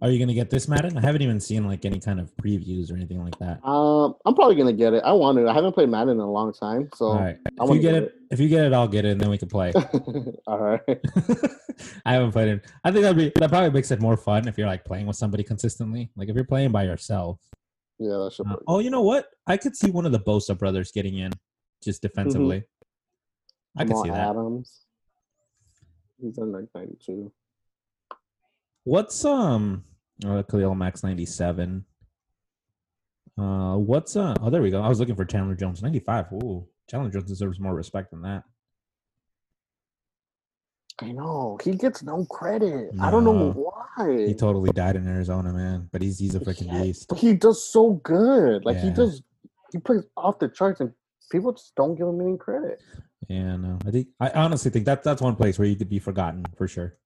[0.01, 0.97] Are you gonna get this, Madden?
[0.97, 3.63] I haven't even seen like any kind of previews or anything like that.
[3.63, 5.03] Um, I'm probably gonna get it.
[5.03, 5.45] I want it.
[5.45, 7.37] I haven't played Madden in a long time, so All right.
[7.45, 9.37] If you get get it, if you get it, I'll get it, and then we
[9.37, 9.71] can play.
[10.47, 10.81] all right.
[12.05, 12.65] I haven't played it.
[12.83, 15.17] I think that'd be that probably makes it more fun if you're like playing with
[15.17, 16.09] somebody consistently.
[16.15, 17.39] Like if you're playing by yourself.
[17.99, 18.47] Yeah, that should.
[18.47, 19.27] Uh, oh, you know what?
[19.45, 21.31] I could see one of the Bosa brothers getting in,
[21.83, 22.63] just defensively.
[23.77, 24.29] I could Jamal see that.
[24.29, 24.81] Adams.
[26.19, 27.31] He's in like 92.
[28.83, 29.83] What's um?
[30.25, 31.85] Oh, Khalil Mack ninety seven.
[33.37, 34.35] Uh, what's uh?
[34.41, 34.81] Oh, there we go.
[34.81, 36.31] I was looking for Chandler Jones ninety five.
[36.33, 38.43] Ooh, Chandler Jones deserves more respect than that.
[41.01, 42.91] I know he gets no credit.
[43.01, 44.27] I don't know why.
[44.27, 45.89] He totally died in Arizona, man.
[45.91, 47.07] But he's he's a freaking Yeah, beast.
[47.09, 48.65] But he does so good.
[48.65, 49.23] Like he does.
[49.71, 50.91] He plays off the charts, and
[51.31, 52.83] people just don't give him any credit.
[53.27, 53.79] Yeah, no.
[53.87, 56.67] I think I honestly think that that's one place where you could be forgotten for
[56.67, 56.97] sure.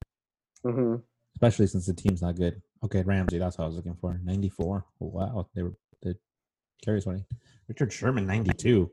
[0.62, 0.96] hmm
[1.36, 2.62] especially since the team's not good.
[2.84, 4.20] Okay, Ramsey, that's what I was looking for.
[4.22, 4.84] 94.
[5.00, 6.16] Oh, wow, they were the
[6.84, 7.24] carries funny.
[7.68, 8.90] Richard Sherman, 92.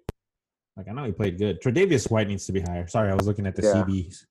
[0.76, 1.62] Like I know he played good.
[1.62, 2.88] Tre'Davious White needs to be higher.
[2.88, 3.84] Sorry, I was looking at the Yeah.
[3.84, 4.26] CBs.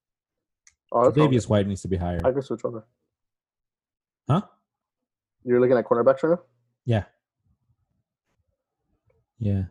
[0.91, 2.21] Oh, Tre'Davious White needs to be higher.
[2.25, 2.87] I can switch over.
[4.29, 4.43] Huh?
[5.45, 6.43] You're looking at cornerbacks right now.
[6.85, 7.05] Yeah.
[9.39, 9.65] Yeah.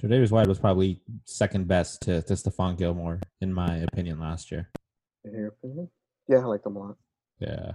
[0.00, 4.68] Tre'Davious White was probably second best to, to Stephon Gilmore, in my opinion, last year.
[5.24, 5.88] In your opinion?
[6.28, 6.96] Yeah, I like them a lot.
[7.40, 7.72] Yeah.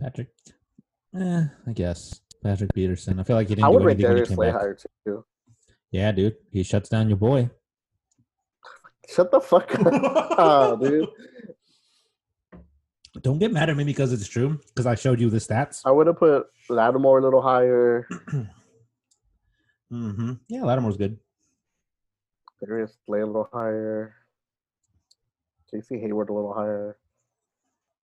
[0.00, 0.28] Patrick.
[1.18, 2.20] Eh, I guess.
[2.42, 3.18] Patrick Peterson.
[3.18, 4.46] I feel like he didn't I do would rate anything when he Darius came Slay
[4.52, 4.60] back.
[4.60, 5.24] higher too.
[5.90, 6.36] Yeah, dude.
[6.52, 7.50] He shuts down your boy.
[9.08, 9.86] Shut the fuck up,
[10.38, 11.08] oh, dude.
[13.22, 14.60] Don't get mad at me because it's true.
[14.68, 15.80] Because I showed you the stats.
[15.84, 18.06] I would have put Lattimore a little higher.
[19.90, 21.18] hmm Yeah, Lattimore's good.
[22.62, 24.14] Darius Slay a little higher.
[25.74, 26.98] JC Hayward a little higher.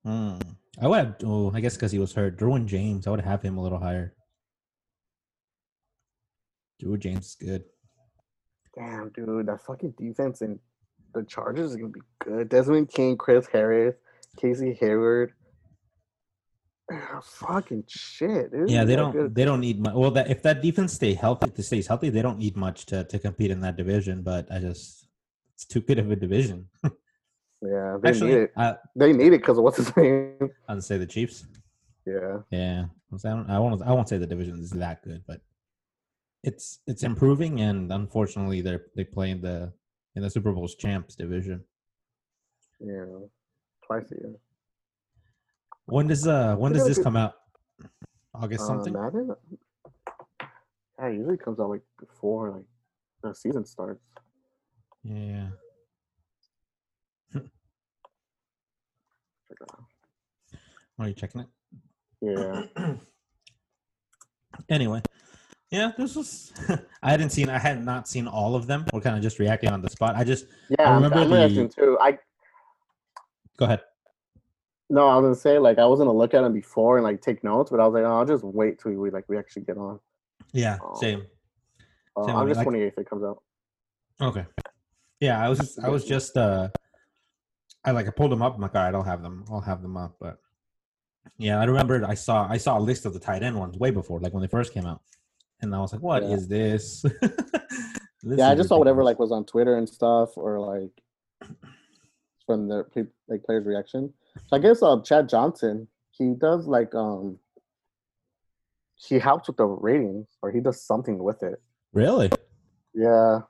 [0.06, 0.42] Mm.
[0.82, 1.16] I would have.
[1.24, 2.38] Oh, I guess because he was hurt.
[2.38, 3.08] Derwin James.
[3.08, 4.14] I would have him a little higher.
[6.82, 7.64] Derwin James is good.
[8.78, 10.60] Damn, dude, that fucking defense and
[11.14, 12.50] the Chargers is gonna be good.
[12.50, 13.96] Desmond King, Chris Harris,
[14.38, 15.32] Casey Hayward.
[16.92, 18.70] Ah, fucking shit, dude.
[18.70, 19.14] Yeah, they don't.
[19.14, 19.34] good.
[19.34, 19.94] They don't need much.
[19.94, 23.18] Well, that if that defense stay healthy, stays healthy, they don't need much to to
[23.18, 24.22] compete in that division.
[24.24, 25.08] But I just,
[25.54, 26.68] it's too good of a division.
[27.68, 28.52] Yeah, they Actually, need it.
[28.58, 30.52] I, They need it because of what's his name.
[30.68, 31.46] I'd say the Chiefs.
[32.06, 33.50] Yeah, Yeah, I don't.
[33.50, 33.82] I won't.
[33.82, 35.42] I won't say the division is that good, but
[36.44, 37.62] it's it's improving.
[37.62, 39.74] And unfortunately, they're they play in the
[40.16, 41.64] in the Super Bowl's champs division.
[42.80, 43.06] yeah,
[43.88, 44.36] twice a year.
[45.88, 47.34] When does uh when does this come out?
[48.36, 48.94] August Uh, something.
[48.94, 49.34] Madden.
[51.00, 52.66] Yeah, it usually comes out like before like
[53.24, 54.04] the season starts.
[55.04, 55.48] Yeah.
[57.34, 57.50] Check it out.
[61.00, 61.48] Are you checking it?
[62.22, 62.64] Yeah,
[64.70, 65.02] Anyway,
[65.70, 66.54] yeah, this was.
[67.04, 67.50] I hadn't seen.
[67.50, 68.86] I had not seen all of them.
[68.94, 70.16] We're kind of just reacting on the spot.
[70.16, 70.90] I just yeah.
[70.90, 71.98] I'm, remember I'm the- reacting too.
[72.00, 72.18] I
[73.58, 73.82] go ahead.
[74.90, 77.22] no, I was gonna say like I was gonna look at them before and like
[77.22, 79.64] take notes, but I was like, oh, I'll just wait till we like we actually
[79.64, 80.00] get on.
[80.54, 80.96] Yeah, Oh.
[80.96, 81.26] same.
[82.16, 83.44] Uh, Same August twenty eighth it comes out.
[84.22, 84.46] Okay.
[85.20, 85.80] Yeah, I was just.
[85.84, 86.38] I was just.
[86.38, 86.70] uh
[87.86, 88.08] I like.
[88.08, 88.56] I pulled them up.
[88.56, 89.46] I'm like, all right, I'll have them.
[89.50, 90.16] I'll have them up.
[90.20, 90.40] But
[91.38, 92.04] yeah, I remembered.
[92.04, 92.48] I saw.
[92.50, 94.74] I saw a list of the tight end ones way before, like when they first
[94.74, 95.02] came out,
[95.62, 96.58] and I was like, "What is Yeah.
[96.58, 97.06] this?"
[98.28, 100.90] This yeah, I just saw whatever like was on Twitter and stuff, or like
[102.48, 102.84] from the
[103.28, 104.12] like players' reaction.
[104.48, 107.38] So I guess uh, Chad Johnson, he does like um
[108.96, 111.62] he helps with the ratings, or he does something with it.
[111.94, 112.32] Really?
[112.96, 113.42] Yeah.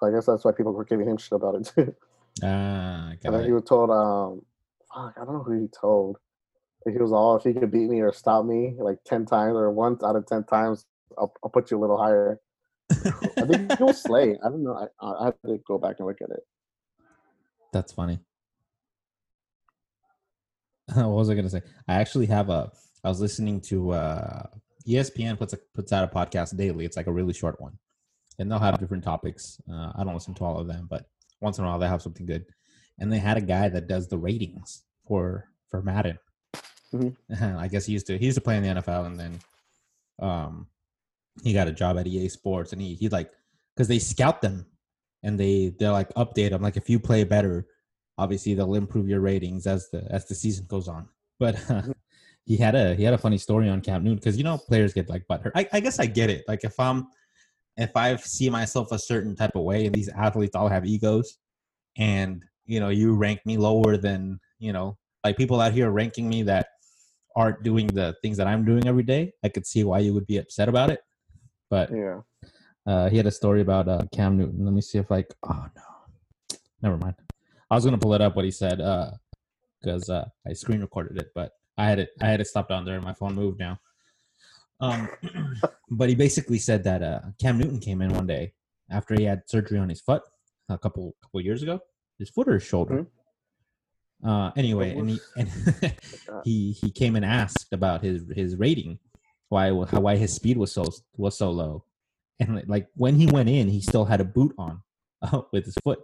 [0.00, 1.94] So I guess that's why people were giving him shit about it too.
[2.42, 4.44] Ah, And got then he was told, um,
[4.92, 6.16] fuck, I don't know who he told.
[6.90, 9.70] He was all, if he could beat me or stop me like 10 times or
[9.70, 12.40] once out of 10 times, I'll, I'll put you a little higher.
[12.90, 14.36] I think it was Slay.
[14.44, 14.88] I don't know.
[15.00, 16.42] I, I have to go back and look at it.
[17.72, 18.18] That's funny.
[20.94, 21.62] what was I gonna say?
[21.88, 22.70] I actually have a.
[23.04, 24.46] I was listening to uh,
[24.86, 26.84] ESPN puts a, puts out a podcast daily.
[26.84, 27.78] It's like a really short one,
[28.38, 29.60] and they'll have different topics.
[29.70, 31.06] Uh, I don't listen to all of them, but
[31.42, 32.44] once in a while they have something good.
[32.98, 36.18] And they had a guy that does the ratings for for Madden.
[36.92, 37.16] Mhm.
[37.58, 39.40] I guess he used to he used to play in the NFL, and then
[40.20, 40.66] um,
[41.42, 43.30] he got a job at EA Sports, and he he like
[43.74, 44.66] because they scout them
[45.22, 47.66] and they they're like update them like if you play better
[48.18, 51.82] obviously they'll improve your ratings as the as the season goes on but uh,
[52.44, 54.92] he had a he had a funny story on Cam Newton because you know players
[54.92, 57.06] get like butthurt I, I guess I get it like if I'm
[57.76, 61.38] if I see myself a certain type of way and these athletes all have egos
[61.96, 66.28] and you know you rank me lower than you know like people out here ranking
[66.28, 66.66] me that
[67.34, 70.26] aren't doing the things that I'm doing every day I could see why you would
[70.26, 71.00] be upset about it
[71.70, 72.20] but Yeah.
[72.86, 74.64] uh, he had a story about uh, Cam Newton.
[74.64, 77.14] Let me see if like oh no, never mind.
[77.70, 78.78] I was gonna pull it up what he said
[79.80, 82.84] because uh, I screen recorded it, but I had it I had it stopped on
[82.84, 83.80] there and my phone moved now.
[84.82, 85.08] Um,
[85.90, 88.52] but he basically said that uh, Cam Newton came in one day
[88.90, 90.22] after he had surgery on his foot
[90.68, 91.80] a couple couple years ago.
[92.18, 93.06] His foot or his shoulder.
[94.24, 95.48] Uh, anyway, and he and
[96.44, 98.98] he he came and asked about his his rating,
[99.48, 100.84] why how why his speed was so
[101.16, 101.84] was so low,
[102.40, 104.82] and like- like when he went in, he still had a boot on
[105.22, 106.00] uh, with his foot,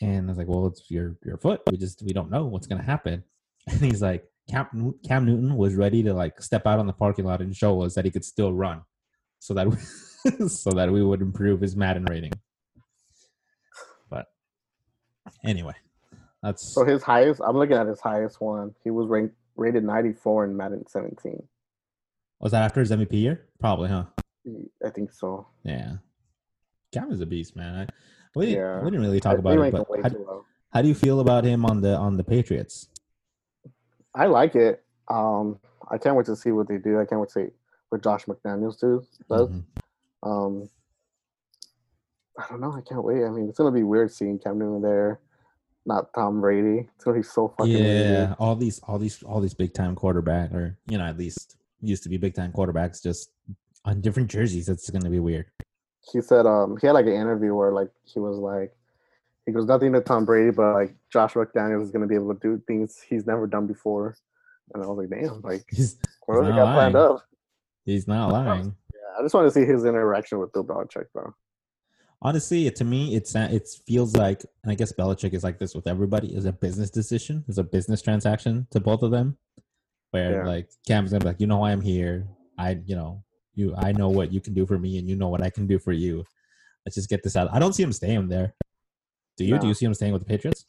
[0.00, 1.60] and I was like, well, it's your your foot.
[1.70, 3.24] We just we don't know what's gonna happen,
[3.66, 7.24] and he's like, Cam Cam Newton was ready to like step out on the parking
[7.24, 8.82] lot and show us that he could still run,
[9.38, 9.76] so that we,
[10.48, 12.32] so that we would improve his Madden rating.
[14.08, 14.26] But
[15.44, 15.74] anyway,
[16.42, 18.74] that's So his highest, I'm looking at his highest one.
[18.82, 21.42] He was ranked rated 94 in Madden 17.
[22.40, 23.46] was that after his MVP year?
[23.60, 24.04] Probably, huh?
[24.84, 25.46] I think so.
[25.64, 25.96] Yeah.
[26.92, 27.74] Cam is a beast, man.
[27.74, 27.86] I,
[28.34, 28.78] we, didn't, Yeah.
[28.82, 31.64] we didn't really talk I- about it, but how, how do you feel about him
[31.66, 32.88] on the on the Patriots?
[34.20, 34.84] I like it.
[35.08, 35.58] Um,
[35.90, 37.00] I can't wait to see what they do.
[37.00, 37.52] I can't wait to see
[37.88, 39.48] what Josh McDaniels do, does.
[39.48, 39.64] Mhm.
[40.22, 40.68] Um,
[42.38, 42.72] I don't know.
[42.72, 43.24] I can't wait.
[43.24, 45.20] I mean, it's gonna be weird seeing Cam Newton there,
[45.86, 46.88] not Tom Brady.
[46.94, 48.36] It's gonna be so fucking Yeah, weird.
[48.38, 52.02] all these all these all these big time quarterback or you know at least used
[52.02, 53.30] to be big time quarterbacks just
[53.86, 54.68] on different jerseys.
[54.68, 55.46] It's going to be weird.
[56.12, 58.74] He said um he had like an interview where like he was like
[59.50, 62.40] he goes nothing to Tom Brady, but like Josh McDaniels is gonna be able to
[62.40, 64.16] do things he's never done before.
[64.72, 67.24] And I was like, damn, like He's what else he not got planned up?
[67.84, 68.74] he's not lying.
[68.94, 71.34] Yeah, I just want to see his interaction with Bill Belichick, bro.
[72.22, 75.86] honestly, to me, it's it feels like, and I guess Belichick is like this with
[75.88, 79.36] everybody, is a business decision, is a business transaction to both of them,
[80.12, 80.46] where Yeah.
[80.46, 82.26] like Cam's gonna be like, you know, why I'm here.
[82.58, 85.28] I, you know, you, I know what you can do for me, and you know
[85.28, 86.24] what I can do for you.
[86.86, 87.48] Let's just get this out.
[87.52, 88.54] I don't see him staying there.
[89.40, 89.58] Do you?
[89.58, 90.66] Do you see him staying with the Patriots?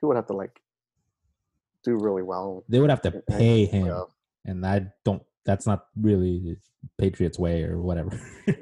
[0.00, 0.58] He would have to like
[1.84, 2.64] do really well.
[2.66, 4.04] They would have to pay him, Yeah.
[4.46, 5.22] and I don't.
[5.44, 6.56] That's not really
[6.96, 8.18] Patriots way or whatever.
[8.48, 8.52] I,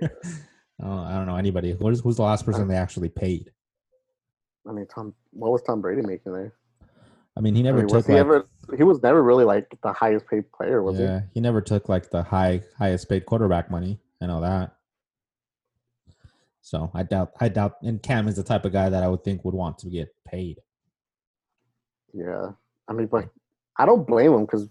[0.80, 1.70] don't, I don't know anybody.
[1.78, 3.52] Who's who's the last person they actually paid?
[4.68, 5.14] I mean, Tom.
[5.30, 6.54] What was Tom Brady making there?
[7.36, 8.48] I mean, he I never mean, took he like, ever?
[8.76, 11.04] He was never really like the highest paid player, was he?
[11.04, 14.00] yeah, he never took like the high highest paid quarterback money.
[14.20, 14.75] I know that.
[16.66, 19.22] So I doubt I doubt and Cam is the type of guy that I would
[19.22, 20.58] think would want to get paid.
[22.12, 22.50] Yeah.
[22.88, 23.28] I mean, but
[23.78, 24.68] I don't blame him because,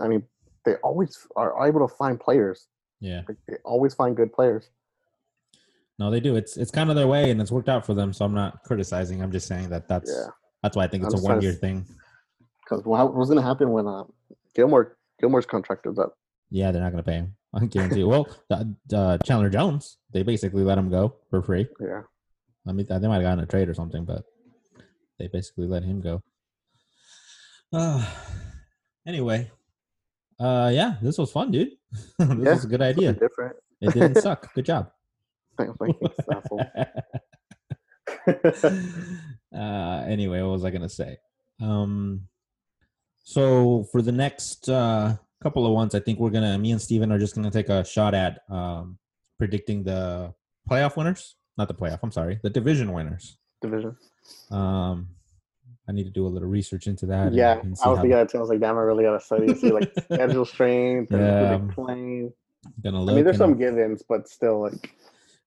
[0.00, 0.22] I mean,
[0.64, 2.68] they always are able to find players.
[3.00, 3.20] Yeah.
[3.28, 4.70] Like, they always find good players.
[5.98, 6.34] No, they do.
[6.34, 8.14] It's it's kind of their way and it's worked out for them.
[8.14, 9.22] So I'm not criticizing.
[9.22, 10.30] I'm just saying that that's Yeah.
[10.62, 11.84] that's why I think I'm it's a just one year thing.
[12.64, 14.04] Because what was going to happen when uh,
[14.54, 16.16] Gilmore Gilmore's contract is up?
[16.50, 17.36] Yeah, they're not going to pay him.
[17.54, 18.04] I guarantee.
[18.04, 21.66] Well, uh, Chandler Jones, they basically let him go for free.
[21.80, 22.02] Yeah.
[22.66, 24.24] I mean, they might have gotten a trade or something, but
[25.18, 26.22] they basically let him go.
[27.72, 28.04] Uh,
[29.06, 29.50] anyway,
[30.38, 31.70] uh, yeah, this was fun, dude.
[32.18, 33.12] this Yeah, was a good idea.
[33.14, 33.56] different.
[33.80, 34.52] It didn't suck.
[34.54, 34.90] Good job.
[35.58, 35.78] Thanks,
[39.54, 41.18] uh, anyway, what was I gonna say?
[41.60, 42.28] Um,
[43.24, 47.12] so for the next uh, couple of ones, I think we're gonna me and Steven
[47.12, 48.98] are just gonna take a shot at um,
[49.38, 50.34] predicting the
[50.68, 51.36] playoff winners.
[51.56, 52.00] Not the playoff.
[52.02, 53.38] I'm sorry, the division winners.
[53.62, 53.96] Division.
[54.50, 55.08] Um,
[55.88, 57.32] I need to do a little research into that.
[57.32, 58.38] Yeah, and see I was thinking that too.
[58.38, 61.20] I was like, damn, I really got to study and see like schedule strength and
[61.22, 62.32] Yeah, who they playing.
[62.84, 63.14] gonna I look.
[63.16, 64.94] mean, there's some give-ins, but still, like,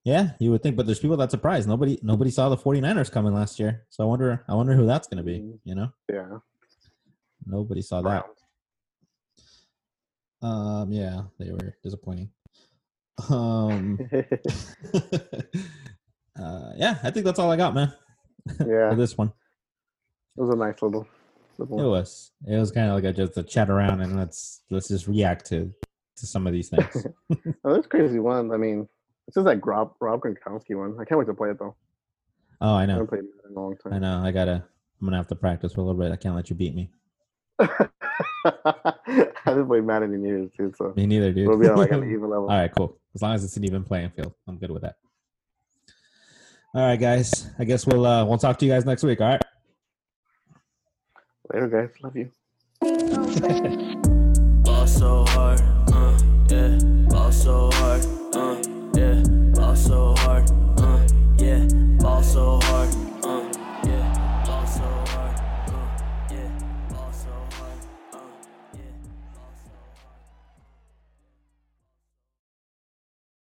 [0.04, 1.68] Yeah, you would think, but there's people that surprised.
[1.70, 3.84] Nobody nobody saw the 49ers coming last year.
[3.90, 5.60] So I wonder I wonder who that's gonna be, Mhm.
[5.64, 5.90] you know?
[6.12, 6.40] yeah.
[7.46, 8.26] Nobody saw that.
[10.42, 12.30] Um yeah, they were disappointing.
[13.30, 14.00] Um
[16.40, 17.94] uh yeah, I think that's all I got, man.
[18.60, 19.32] yeah, For this one.
[20.38, 21.06] It was a nice little.
[21.58, 22.32] little It was.
[22.48, 25.46] It was kind of like a, just a chat around and let's let's just react
[25.48, 25.72] to
[26.18, 27.06] to some of these things.
[27.64, 28.52] oh, that's crazy one.
[28.52, 28.88] I mean,
[29.28, 30.96] it's just that Rob Rob Gronkowski one.
[31.00, 31.76] I can't wait to play it though.
[32.62, 32.94] oh, I know.
[32.94, 33.94] I haven't played it in a long time.
[33.94, 34.22] I know.
[34.24, 34.64] I gotta
[35.02, 36.12] I'm gonna have to practice for a little bit.
[36.12, 36.92] I can't let you beat me.
[38.66, 40.76] I haven't played Madden in years, dude.
[40.76, 41.48] So Me neither, dude.
[41.48, 42.50] we'll be on like an even level.
[42.50, 42.98] All right, cool.
[43.16, 44.96] As long as it's an even playing field, I'm good with that.
[46.74, 47.50] All right, guys.
[47.60, 49.20] I guess we'll uh, we'll talk to you guys next week.
[49.22, 49.42] All right.
[51.54, 51.90] Later, guys.
[52.02, 52.32] Love you.
[52.82, 53.91] Ball so hard,